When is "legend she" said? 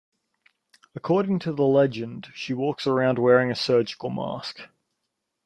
1.63-2.55